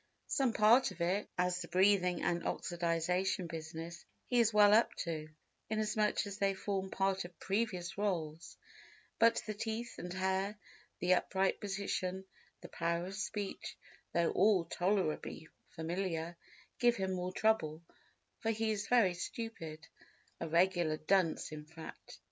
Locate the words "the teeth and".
9.45-10.11